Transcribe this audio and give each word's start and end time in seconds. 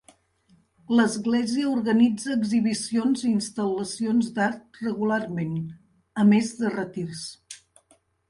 L'església 0.99 1.73
organitza 1.79 2.31
exhibicions 2.35 3.25
i 3.25 3.27
instal·lacions 3.33 4.31
d'art 4.39 4.81
regularment, 4.87 5.59
a 6.23 6.25
més 6.33 6.51
de 6.63 6.75
retirs. 6.79 7.23